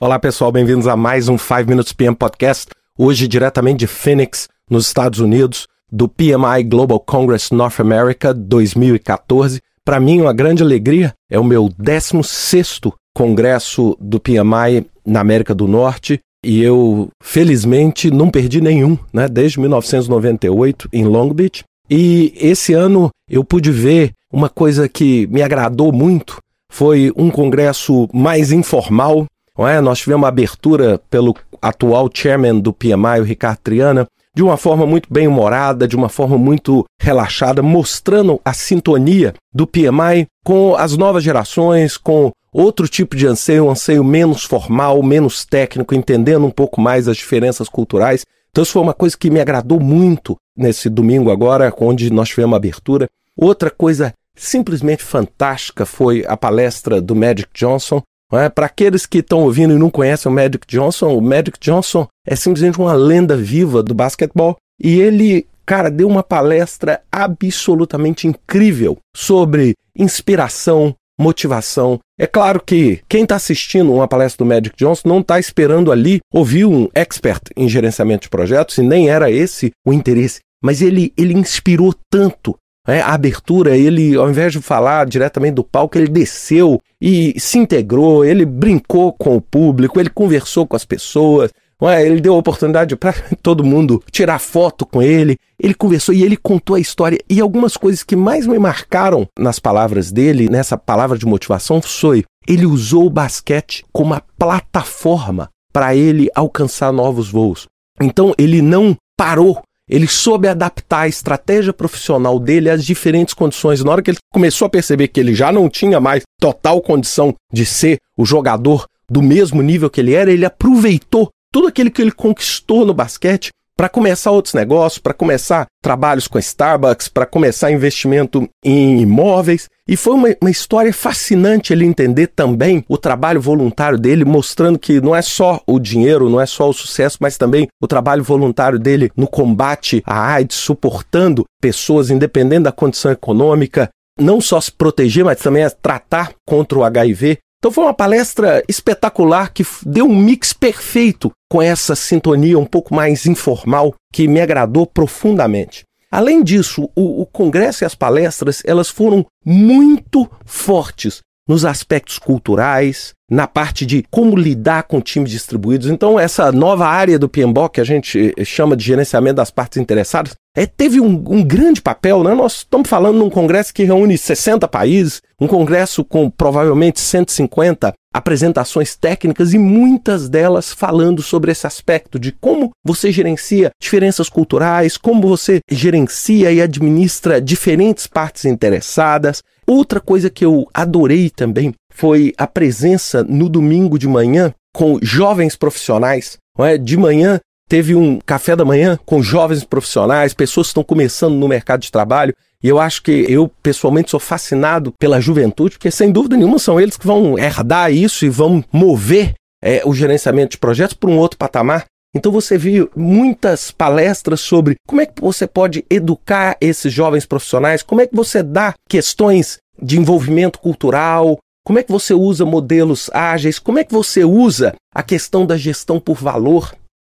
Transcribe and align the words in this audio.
Olá 0.00 0.18
pessoal, 0.18 0.50
bem-vindos 0.50 0.88
a 0.88 0.96
mais 0.96 1.28
um 1.28 1.38
5 1.38 1.68
Minutes 1.68 1.92
PM 1.92 2.16
Podcast. 2.16 2.66
Hoje 2.98 3.28
diretamente 3.28 3.78
de 3.78 3.86
Phoenix, 3.86 4.48
nos 4.68 4.88
Estados 4.88 5.20
Unidos, 5.20 5.68
do 5.90 6.08
PMI 6.08 6.64
Global 6.68 6.98
Congress 6.98 7.54
North 7.54 7.78
America 7.78 8.34
2014. 8.34 9.60
Para 9.84 10.00
mim, 10.00 10.20
uma 10.20 10.32
grande 10.32 10.64
alegria, 10.64 11.14
é 11.30 11.38
o 11.38 11.44
meu 11.44 11.68
16º 11.80 12.92
congresso 13.14 13.96
do 14.00 14.18
PMI 14.18 14.84
na 15.06 15.20
América 15.20 15.54
do 15.54 15.68
Norte 15.68 16.18
e 16.44 16.60
eu, 16.60 17.08
felizmente, 17.22 18.10
não 18.10 18.30
perdi 18.30 18.60
nenhum, 18.60 18.98
né? 19.12 19.28
Desde 19.28 19.60
1998 19.60 20.88
em 20.92 21.04
Long 21.04 21.32
Beach. 21.32 21.62
E 21.88 22.34
esse 22.36 22.72
ano 22.72 23.10
eu 23.30 23.44
pude 23.44 23.70
ver 23.70 24.10
uma 24.32 24.48
coisa 24.48 24.88
que 24.88 25.28
me 25.28 25.40
agradou 25.40 25.92
muito. 25.92 26.38
Foi 26.70 27.12
um 27.16 27.30
congresso 27.30 28.08
mais 28.12 28.50
informal. 28.50 29.26
É? 29.58 29.80
Nós 29.80 29.98
tivemos 30.00 30.22
uma 30.22 30.28
abertura 30.28 31.00
pelo 31.08 31.34
atual 31.62 32.10
chairman 32.12 32.58
do 32.58 32.72
PMI, 32.72 33.20
o 33.20 33.24
Ricardo 33.24 33.58
Triana, 33.58 34.06
de 34.34 34.42
uma 34.42 34.56
forma 34.56 34.84
muito 34.84 35.08
bem 35.12 35.28
humorada, 35.28 35.86
de 35.86 35.94
uma 35.94 36.08
forma 36.08 36.36
muito 36.36 36.84
relaxada, 37.00 37.62
mostrando 37.62 38.40
a 38.44 38.52
sintonia 38.52 39.32
do 39.52 39.66
PMI 39.66 40.26
com 40.44 40.74
as 40.74 40.96
novas 40.96 41.22
gerações, 41.22 41.96
com 41.96 42.32
outro 42.52 42.88
tipo 42.88 43.16
de 43.16 43.26
anseio, 43.26 43.66
um 43.66 43.70
anseio 43.70 44.02
menos 44.02 44.44
formal, 44.44 45.02
menos 45.02 45.44
técnico, 45.44 45.94
entendendo 45.94 46.46
um 46.46 46.50
pouco 46.50 46.80
mais 46.80 47.06
as 47.06 47.16
diferenças 47.16 47.68
culturais. 47.68 48.24
Então, 48.50 48.62
isso 48.62 48.72
foi 48.72 48.82
uma 48.82 48.94
coisa 48.94 49.16
que 49.16 49.30
me 49.30 49.40
agradou 49.40 49.80
muito 49.80 50.36
nesse 50.56 50.88
domingo 50.88 51.30
agora, 51.30 51.72
onde 51.78 52.12
nós 52.12 52.28
tivemos 52.28 52.54
a 52.54 52.56
abertura. 52.56 53.08
Outra 53.36 53.70
coisa 53.70 54.12
simplesmente 54.36 55.02
fantástica 55.02 55.84
foi 55.86 56.24
a 56.26 56.36
palestra 56.36 57.00
do 57.00 57.14
Magic 57.14 57.48
Johnson. 57.54 58.02
É? 58.32 58.48
Para 58.48 58.66
aqueles 58.66 59.06
que 59.06 59.18
estão 59.18 59.42
ouvindo 59.42 59.74
e 59.74 59.78
não 59.78 59.90
conhecem 59.90 60.30
o 60.30 60.34
Magic 60.34 60.66
Johnson, 60.66 61.16
o 61.16 61.20
Magic 61.20 61.58
Johnson 61.60 62.06
é 62.26 62.34
simplesmente 62.34 62.78
uma 62.78 62.92
lenda 62.92 63.36
viva 63.36 63.82
do 63.82 63.94
basquetebol 63.94 64.56
e 64.82 65.00
ele, 65.00 65.46
cara, 65.64 65.90
deu 65.90 66.08
uma 66.08 66.22
palestra 66.22 67.00
absolutamente 67.12 68.26
incrível 68.26 68.98
sobre 69.14 69.74
inspiração, 69.96 70.94
motivação. 71.18 72.00
É 72.18 72.26
claro 72.26 72.60
que 72.60 73.00
quem 73.08 73.22
está 73.22 73.36
assistindo 73.36 73.92
uma 73.92 74.08
palestra 74.08 74.44
do 74.44 74.48
Magic 74.48 74.74
Johnson 74.76 75.08
não 75.08 75.20
está 75.20 75.38
esperando 75.38 75.92
ali 75.92 76.20
ouvir 76.32 76.64
um 76.64 76.88
expert 76.94 77.42
em 77.56 77.68
gerenciamento 77.68 78.22
de 78.22 78.30
projetos, 78.30 78.78
e 78.78 78.82
nem 78.82 79.08
era 79.08 79.30
esse 79.30 79.70
o 79.86 79.92
interesse. 79.92 80.40
Mas 80.62 80.80
ele, 80.80 81.12
ele 81.16 81.34
inspirou 81.34 81.94
tanto 82.10 82.56
é, 82.86 83.00
a 83.00 83.14
abertura, 83.14 83.76
ele, 83.76 84.14
ao 84.14 84.28
invés 84.28 84.52
de 84.52 84.60
falar 84.60 85.06
diretamente 85.06 85.54
do 85.54 85.64
palco, 85.64 85.96
ele 85.96 86.08
desceu 86.08 86.80
e 87.00 87.34
se 87.38 87.58
integrou, 87.58 88.24
ele 88.24 88.44
brincou 88.44 89.12
com 89.12 89.36
o 89.36 89.40
público, 89.40 89.98
ele 89.98 90.10
conversou 90.10 90.66
com 90.66 90.76
as 90.76 90.84
pessoas, 90.84 91.50
é? 91.82 92.06
ele 92.06 92.20
deu 92.20 92.34
a 92.34 92.38
oportunidade 92.38 92.94
para 92.96 93.14
todo 93.42 93.64
mundo 93.64 94.02
tirar 94.10 94.38
foto 94.38 94.86
com 94.86 95.02
ele, 95.02 95.36
ele 95.58 95.74
conversou 95.74 96.14
e 96.14 96.22
ele 96.22 96.36
contou 96.36 96.76
a 96.76 96.80
história. 96.80 97.18
E 97.28 97.40
algumas 97.40 97.76
coisas 97.76 98.02
que 98.02 98.16
mais 98.16 98.46
me 98.46 98.58
marcaram 98.58 99.26
nas 99.38 99.58
palavras 99.58 100.12
dele, 100.12 100.48
nessa 100.48 100.76
palavra 100.76 101.18
de 101.18 101.26
motivação, 101.26 101.80
foi 101.82 102.24
ele 102.46 102.66
usou 102.66 103.06
o 103.06 103.10
basquete 103.10 103.84
como 103.92 104.12
uma 104.12 104.22
plataforma 104.38 105.48
para 105.72 105.96
ele 105.96 106.28
alcançar 106.34 106.92
novos 106.92 107.30
voos. 107.30 107.66
Então 108.00 108.34
ele 108.38 108.60
não 108.60 108.96
parou 109.16 109.62
ele 109.88 110.06
soube 110.06 110.48
adaptar 110.48 111.00
a 111.00 111.08
estratégia 111.08 111.72
profissional 111.72 112.38
dele 112.38 112.70
às 112.70 112.84
diferentes 112.84 113.34
condições. 113.34 113.82
Na 113.82 113.92
hora 113.92 114.02
que 114.02 114.10
ele 114.10 114.18
começou 114.32 114.66
a 114.66 114.70
perceber 114.70 115.08
que 115.08 115.20
ele 115.20 115.34
já 115.34 115.52
não 115.52 115.68
tinha 115.68 116.00
mais 116.00 116.22
total 116.40 116.80
condição 116.80 117.34
de 117.52 117.66
ser 117.66 117.98
o 118.16 118.24
jogador 118.24 118.86
do 119.08 119.22
mesmo 119.22 119.62
nível 119.62 119.90
que 119.90 120.00
ele 120.00 120.14
era, 120.14 120.32
ele 120.32 120.44
aproveitou 120.44 121.28
tudo 121.52 121.68
aquilo 121.68 121.90
que 121.90 122.02
ele 122.02 122.10
conquistou 122.10 122.84
no 122.84 122.94
basquete 122.94 123.50
para 123.76 123.88
começar 123.88 124.30
outros 124.30 124.54
negócios, 124.54 124.98
para 124.98 125.12
começar 125.12 125.66
trabalhos 125.82 126.26
com 126.26 126.38
Starbucks, 126.38 127.08
para 127.08 127.26
começar 127.26 127.70
investimento 127.70 128.48
em 128.64 129.00
imóveis. 129.00 129.68
E 129.86 129.96
foi 129.96 130.14
uma, 130.14 130.28
uma, 130.40 130.50
história 130.50 130.92
fascinante 130.94 131.72
ele 131.72 131.84
entender 131.84 132.28
também 132.28 132.82
o 132.88 132.96
trabalho 132.96 133.38
voluntário 133.38 133.98
dele, 133.98 134.24
mostrando 134.24 134.78
que 134.78 134.98
não 134.98 135.14
é 135.14 135.20
só 135.20 135.60
o 135.66 135.78
dinheiro, 135.78 136.30
não 136.30 136.40
é 136.40 136.46
só 136.46 136.70
o 136.70 136.72
sucesso, 136.72 137.18
mas 137.20 137.36
também 137.36 137.68
o 137.82 137.86
trabalho 137.86 138.24
voluntário 138.24 138.78
dele 138.78 139.12
no 139.14 139.28
combate 139.28 140.02
à 140.06 140.32
AIDS, 140.32 140.56
suportando 140.56 141.44
pessoas 141.60 142.10
independente 142.10 142.62
da 142.62 142.72
condição 142.72 143.12
econômica, 143.12 143.90
não 144.18 144.40
só 144.40 144.58
se 144.58 144.72
proteger, 144.72 145.22
mas 145.22 145.38
também 145.38 145.68
tratar 145.82 146.32
contra 146.46 146.78
o 146.78 146.84
HIV. 146.84 147.38
Então 147.58 147.70
foi 147.70 147.84
uma 147.84 147.94
palestra 147.94 148.62
espetacular 148.66 149.52
que 149.52 149.66
deu 149.84 150.06
um 150.06 150.16
mix 150.16 150.54
perfeito 150.54 151.30
com 151.50 151.60
essa 151.60 151.94
sintonia 151.94 152.58
um 152.58 152.66
pouco 152.66 152.94
mais 152.94 153.26
informal 153.26 153.94
que 154.12 154.26
me 154.28 154.40
agradou 154.40 154.86
profundamente. 154.86 155.84
Além 156.14 156.44
disso, 156.44 156.88
o, 156.94 157.22
o 157.22 157.26
congresso 157.26 157.82
e 157.82 157.84
as 157.84 157.96
palestras 157.96 158.62
elas 158.64 158.88
foram 158.88 159.26
muito 159.44 160.30
fortes 160.44 161.22
nos 161.48 161.64
aspectos 161.64 162.20
culturais, 162.20 163.12
na 163.28 163.48
parte 163.48 163.84
de 163.84 164.04
como 164.12 164.36
lidar 164.36 164.84
com 164.84 165.00
times 165.00 165.32
distribuídos. 165.32 165.88
Então, 165.88 166.18
essa 166.18 166.52
nova 166.52 166.86
área 166.86 167.18
do 167.18 167.28
PMBOK, 167.28 167.74
que 167.74 167.80
a 167.80 167.84
gente 167.84 168.32
eh, 168.36 168.44
chama 168.44 168.76
de 168.76 168.84
gerenciamento 168.84 169.34
das 169.34 169.50
partes 169.50 169.76
interessadas, 169.76 170.36
é, 170.56 170.66
teve 170.66 171.00
um, 171.00 171.22
um, 171.28 171.42
grande 171.42 171.82
papel. 171.82 172.22
Né? 172.22 172.34
Nós 172.34 172.58
estamos 172.58 172.88
falando 172.88 173.18
num 173.18 173.30
congresso 173.30 173.74
que 173.74 173.82
reúne 173.82 174.16
60 174.16 174.68
países, 174.68 175.20
um 175.40 175.48
congresso 175.48 176.04
com 176.04 176.30
provavelmente 176.30 177.00
150 177.00 177.92
apresentações 178.14 178.94
técnicas 178.94 179.52
e 179.52 179.58
muitas 179.58 180.28
delas 180.28 180.72
falando 180.72 181.20
sobre 181.20 181.50
esse 181.50 181.66
aspecto 181.66 182.16
de 182.16 182.30
como 182.30 182.70
você 182.84 183.10
gerencia 183.10 183.70
diferenças 183.82 184.28
culturais, 184.28 184.96
como 184.96 185.26
você 185.26 185.58
gerencia 185.68 186.52
e 186.52 186.62
administra 186.62 187.40
diferentes 187.40 188.06
partes 188.06 188.44
interessadas. 188.44 189.42
Outra 189.66 190.00
coisa 190.00 190.30
que 190.30 190.44
eu 190.44 190.68
adorei 190.72 191.28
também 191.28 191.74
foi 191.92 192.32
a 192.38 192.46
presença 192.46 193.24
no 193.24 193.48
domingo 193.48 193.98
de 193.98 194.06
manhã 194.06 194.54
com 194.72 194.98
jovens 195.02 195.56
profissionais. 195.56 196.38
É? 196.58 196.78
De 196.78 196.96
manhã 196.96 197.40
teve 197.68 197.94
um 197.94 198.18
café 198.24 198.54
da 198.54 198.64
manhã 198.64 198.98
com 199.04 199.22
jovens 199.22 199.64
profissionais, 199.64 200.34
pessoas 200.34 200.66
que 200.66 200.70
estão 200.70 200.84
começando 200.84 201.34
no 201.34 201.48
mercado 201.48 201.80
de 201.80 201.90
trabalho. 201.90 202.34
E 202.62 202.68
eu 202.68 202.78
acho 202.78 203.02
que 203.02 203.10
eu, 203.28 203.50
pessoalmente, 203.62 204.10
sou 204.10 204.20
fascinado 204.20 204.92
pela 204.98 205.20
juventude, 205.20 205.76
porque 205.76 205.90
sem 205.90 206.10
dúvida 206.10 206.36
nenhuma 206.36 206.58
são 206.58 206.80
eles 206.80 206.96
que 206.96 207.06
vão 207.06 207.38
herdar 207.38 207.92
isso 207.92 208.24
e 208.24 208.30
vão 208.30 208.64
mover 208.72 209.34
é, 209.62 209.82
o 209.84 209.94
gerenciamento 209.94 210.52
de 210.52 210.58
projetos 210.58 210.94
para 210.94 211.10
um 211.10 211.18
outro 211.18 211.38
patamar. 211.38 211.84
Então 212.14 212.30
você 212.30 212.56
viu 212.56 212.88
muitas 212.94 213.70
palestras 213.70 214.40
sobre 214.40 214.76
como 214.86 215.00
é 215.00 215.06
que 215.06 215.20
você 215.20 215.46
pode 215.46 215.84
educar 215.90 216.56
esses 216.60 216.92
jovens 216.92 217.26
profissionais, 217.26 217.82
como 217.82 218.00
é 218.00 218.06
que 218.06 218.14
você 218.14 218.42
dá 218.42 218.72
questões 218.88 219.58
de 219.82 219.98
envolvimento 219.98 220.60
cultural, 220.60 221.38
como 221.66 221.78
é 221.78 221.82
que 221.82 221.90
você 221.90 222.12
usa 222.12 222.44
modelos 222.44 223.10
ágeis? 223.12 223.58
Como 223.58 223.78
é 223.78 223.84
que 223.84 223.92
você 223.92 224.22
usa 224.22 224.74
a 224.94 225.02
questão 225.02 225.46
da 225.46 225.56
gestão 225.56 225.98
por 225.98 226.16
valor? 226.16 226.74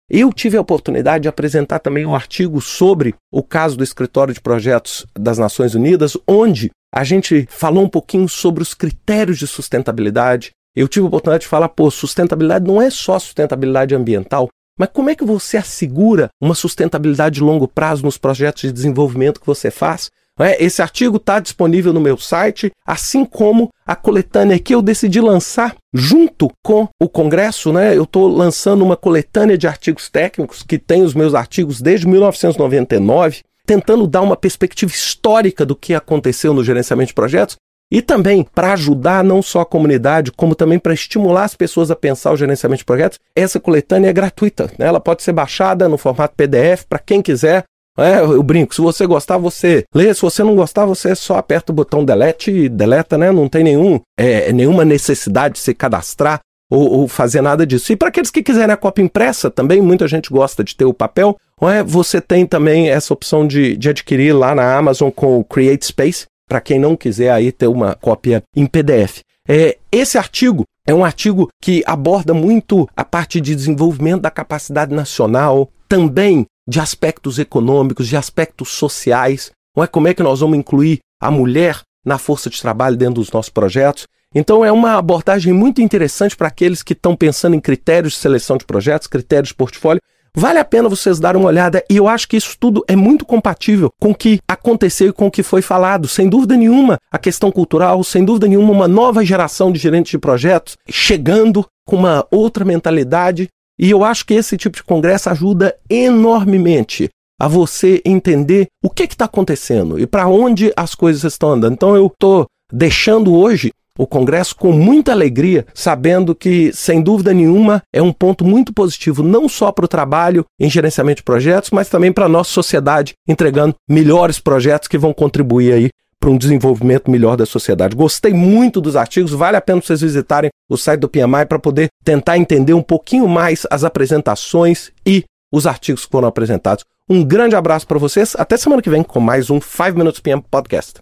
Eu 0.09 0.31
tive 0.31 0.55
a 0.55 0.61
oportunidade 0.61 1.23
de 1.23 1.27
apresentar 1.27 1.79
também 1.79 2.05
um 2.05 2.13
artigo 2.13 2.61
sobre 2.61 3.15
o 3.31 3.41
caso 3.41 3.75
do 3.75 3.83
Escritório 3.83 4.33
de 4.33 4.39
Projetos 4.39 5.03
das 5.17 5.39
Nações 5.39 5.73
Unidas, 5.73 6.15
onde 6.27 6.69
a 6.93 7.03
gente 7.03 7.47
falou 7.49 7.83
um 7.83 7.89
pouquinho 7.89 8.29
sobre 8.29 8.61
os 8.61 8.75
critérios 8.75 9.39
de 9.39 9.47
sustentabilidade. 9.47 10.51
Eu 10.75 10.87
tive 10.87 11.05
a 11.05 11.07
oportunidade 11.07 11.41
de 11.41 11.49
falar, 11.49 11.69
pô, 11.69 11.89
sustentabilidade 11.89 12.67
não 12.67 12.79
é 12.79 12.91
só 12.91 13.17
sustentabilidade 13.17 13.95
ambiental, 13.95 14.47
mas 14.77 14.89
como 14.93 15.09
é 15.09 15.15
que 15.15 15.25
você 15.25 15.57
assegura 15.57 16.29
uma 16.39 16.53
sustentabilidade 16.53 17.35
de 17.35 17.41
longo 17.41 17.67
prazo 17.67 18.03
nos 18.03 18.17
projetos 18.17 18.61
de 18.61 18.71
desenvolvimento 18.71 19.39
que 19.39 19.47
você 19.47 19.71
faz? 19.71 20.11
É? 20.39 20.61
Esse 20.63 20.81
artigo 20.81 21.17
está 21.17 21.39
disponível 21.39 21.93
no 21.93 22.01
meu 22.01 22.17
site, 22.17 22.71
assim 22.85 23.23
como 23.23 23.69
a 23.85 23.95
coletânea 23.95 24.59
que 24.59 24.75
eu 24.75 24.81
decidi 24.81 25.21
lançar 25.21 25.75
junto 25.93 26.51
com 26.63 26.87
o 27.01 27.07
Congresso. 27.07 27.71
Né? 27.71 27.95
Eu 27.95 28.03
estou 28.03 28.27
lançando 28.27 28.83
uma 28.83 28.97
coletânea 28.97 29.57
de 29.57 29.67
artigos 29.67 30.09
técnicos 30.09 30.61
que 30.61 30.77
tem 30.77 31.03
os 31.03 31.13
meus 31.13 31.33
artigos 31.33 31.81
desde 31.81 32.07
1999, 32.07 33.43
tentando 33.65 34.05
dar 34.05 34.21
uma 34.21 34.35
perspectiva 34.35 34.91
histórica 34.91 35.65
do 35.65 35.75
que 35.75 35.93
aconteceu 35.93 36.53
no 36.53 36.63
gerenciamento 36.63 37.09
de 37.09 37.15
projetos 37.15 37.55
e 37.91 38.01
também 38.01 38.43
para 38.43 38.73
ajudar 38.73 39.23
não 39.23 39.41
só 39.41 39.61
a 39.61 39.65
comunidade, 39.65 40.31
como 40.31 40.55
também 40.55 40.79
para 40.79 40.93
estimular 40.93 41.43
as 41.43 41.55
pessoas 41.55 41.91
a 41.91 41.95
pensar 41.95 42.31
o 42.31 42.37
gerenciamento 42.37 42.79
de 42.79 42.85
projetos, 42.85 43.19
essa 43.35 43.59
coletânea 43.59 44.09
é 44.09 44.13
gratuita. 44.13 44.71
Né? 44.77 44.87
Ela 44.87 44.99
pode 44.99 45.23
ser 45.23 45.33
baixada 45.33 45.87
no 45.87 45.97
formato 45.97 46.35
PDF 46.35 46.83
para 46.89 46.99
quem 46.99 47.21
quiser. 47.21 47.63
É, 47.97 48.19
eu 48.19 48.43
brinco, 48.43 48.75
se 48.75 48.81
você 48.81 49.05
gostar, 49.05 49.37
você 49.37 49.85
lê, 49.93 50.13
se 50.13 50.21
você 50.21 50.43
não 50.43 50.55
gostar, 50.55 50.85
você 50.85 51.15
só 51.15 51.37
aperta 51.37 51.71
o 51.71 51.75
botão 51.75 52.03
delete 52.03 52.51
e 52.51 52.69
deleta, 52.69 53.17
né? 53.17 53.31
Não 53.31 53.47
tem 53.47 53.63
nenhum, 53.63 53.99
é, 54.17 54.51
nenhuma 54.51 54.83
necessidade 54.83 55.55
de 55.55 55.59
se 55.61 55.73
cadastrar 55.73 56.41
ou, 56.69 56.91
ou 56.91 57.07
fazer 57.07 57.41
nada 57.41 57.65
disso. 57.65 57.93
E 57.93 57.95
para 57.95 58.09
aqueles 58.09 58.31
que 58.31 58.43
quiserem 58.43 58.73
a 58.73 58.77
cópia 58.77 59.03
impressa, 59.03 59.49
também 59.49 59.81
muita 59.81 60.07
gente 60.07 60.29
gosta 60.29 60.63
de 60.63 60.75
ter 60.75 60.85
o 60.85 60.93
papel, 60.93 61.37
é, 61.61 61.83
você 61.83 62.19
tem 62.19 62.45
também 62.45 62.89
essa 62.89 63.13
opção 63.13 63.47
de, 63.47 63.77
de 63.77 63.89
adquirir 63.89 64.33
lá 64.33 64.53
na 64.53 64.75
Amazon 64.77 65.09
com 65.09 65.39
o 65.39 65.43
Create 65.43 65.85
Space, 65.85 66.25
para 66.49 66.61
quem 66.61 66.79
não 66.79 66.95
quiser 66.95 67.31
aí 67.31 67.51
ter 67.51 67.67
uma 67.67 67.95
cópia 67.95 68.43
em 68.55 68.65
PDF. 68.65 69.21
É, 69.47 69.77
esse 69.91 70.17
artigo 70.17 70.63
É 70.87 70.93
um 70.93 71.05
artigo 71.05 71.49
que 71.61 71.83
aborda 71.85 72.33
muito 72.33 72.87
a 72.95 73.03
parte 73.03 73.41
de 73.41 73.55
desenvolvimento 73.55 74.21
da 74.21 74.29
capacidade 74.29 74.93
nacional, 74.93 75.69
também 75.87 76.45
de 76.67 76.79
aspectos 76.79 77.39
econômicos, 77.39 78.07
de 78.07 78.17
aspectos 78.17 78.69
sociais. 78.69 79.51
Não 79.75 79.83
é 79.83 79.87
como 79.87 80.07
é 80.07 80.13
que 80.13 80.23
nós 80.23 80.39
vamos 80.39 80.57
incluir 80.57 80.99
a 81.19 81.29
mulher 81.29 81.81
na 82.05 82.17
força 82.17 82.49
de 82.49 82.61
trabalho 82.61 82.95
dentro 82.95 83.15
dos 83.15 83.31
nossos 83.31 83.49
projetos. 83.49 84.07
Então 84.33 84.65
é 84.65 84.71
uma 84.71 84.95
abordagem 84.95 85.53
muito 85.53 85.81
interessante 85.81 86.35
para 86.35 86.49
aqueles 86.49 86.83
que 86.83 86.93
estão 86.93 87.15
pensando 87.15 87.55
em 87.55 87.59
critérios 87.59 88.13
de 88.13 88.19
seleção 88.19 88.57
de 88.57 88.65
projetos, 88.65 89.07
critérios 89.07 89.49
de 89.49 89.55
portfólio. 89.55 90.01
Vale 90.37 90.59
a 90.59 90.65
pena 90.65 90.89
vocês 90.89 91.17
darem 91.17 91.39
uma 91.39 91.47
olhada 91.47 91.81
e 91.89 91.95
eu 91.95 92.09
acho 92.09 92.27
que 92.27 92.35
isso 92.35 92.57
tudo 92.59 92.83
é 92.89 92.95
muito 92.95 93.25
compatível 93.25 93.89
com 94.01 94.11
o 94.11 94.15
que 94.15 94.39
aconteceu 94.45 95.07
e 95.07 95.13
com 95.13 95.27
o 95.27 95.31
que 95.31 95.41
foi 95.41 95.61
falado. 95.61 96.09
Sem 96.09 96.27
dúvida 96.27 96.57
nenhuma, 96.57 96.97
a 97.09 97.17
questão 97.17 97.49
cultural, 97.49 98.03
sem 98.03 98.25
dúvida 98.25 98.45
nenhuma, 98.45 98.73
uma 98.73 98.87
nova 98.87 99.23
geração 99.23 99.71
de 99.71 99.79
gerentes 99.79 100.11
de 100.11 100.17
projetos 100.17 100.75
chegando 100.89 101.65
com 101.87 101.95
uma 101.95 102.27
outra 102.29 102.65
mentalidade. 102.65 103.47
E 103.79 103.89
eu 103.89 104.03
acho 104.03 104.25
que 104.25 104.33
esse 104.33 104.57
tipo 104.57 104.77
de 104.77 104.83
congresso 104.83 105.29
ajuda 105.29 105.75
enormemente 105.89 107.09
a 107.39 107.47
você 107.47 108.01
entender 108.05 108.67
o 108.83 108.89
que 108.89 109.03
está 109.03 109.25
acontecendo 109.25 109.99
e 109.99 110.07
para 110.07 110.27
onde 110.27 110.71
as 110.75 110.95
coisas 110.95 111.23
estão 111.23 111.51
andando. 111.51 111.73
Então 111.73 111.95
eu 111.95 112.07
estou 112.07 112.45
deixando 112.71 113.33
hoje 113.33 113.71
o 113.97 114.05
Congresso 114.05 114.55
com 114.55 114.73
muita 114.73 115.13
alegria, 115.13 115.65
sabendo 115.73 116.35
que, 116.35 116.71
sem 116.73 117.01
dúvida 117.01 117.33
nenhuma, 117.33 117.81
é 117.93 118.01
um 118.01 118.11
ponto 118.11 118.43
muito 118.43 118.73
positivo, 118.73 119.23
não 119.23 119.47
só 119.47 119.71
para 119.71 119.85
o 119.85 119.87
trabalho 119.87 120.43
em 120.59 120.69
gerenciamento 120.69 121.17
de 121.17 121.23
projetos, 121.23 121.71
mas 121.71 121.87
também 121.87 122.11
para 122.11 122.25
a 122.25 122.29
nossa 122.29 122.51
sociedade, 122.51 123.13
entregando 123.27 123.73
melhores 123.89 124.37
projetos 124.37 124.89
que 124.89 124.97
vão 124.97 125.13
contribuir 125.13 125.71
aí 125.71 125.89
para 126.19 126.29
um 126.29 126.37
desenvolvimento 126.37 127.09
melhor 127.09 127.35
da 127.35 127.45
sociedade. 127.45 127.95
Gostei 127.95 128.33
muito 128.33 128.81
dos 128.81 128.95
artigos, 128.95 129.31
vale 129.31 129.57
a 129.57 129.61
pena 129.61 129.81
vocês 129.81 130.01
visitarem 130.01 130.49
o 130.69 130.77
site 130.77 131.01
do 131.01 131.09
PMI 131.09 131.45
para 131.47 131.59
poder 131.59 131.89
tentar 132.03 132.37
entender 132.37 132.73
um 132.73 132.81
pouquinho 132.81 133.27
mais 133.27 133.67
as 133.69 133.83
apresentações 133.83 134.91
e 135.05 135.23
os 135.51 135.67
artigos 135.67 136.05
que 136.05 136.11
foram 136.11 136.27
apresentados. 136.27 136.83
Um 137.09 137.23
grande 137.23 137.55
abraço 137.55 137.85
para 137.85 137.99
vocês, 137.99 138.35
até 138.37 138.57
semana 138.57 138.81
que 138.81 138.89
vem 138.89 139.03
com 139.03 139.19
mais 139.19 139.49
um 139.49 139.61
5 139.61 139.97
Minutes 139.97 140.19
PM 140.19 140.43
Podcast. 140.49 140.99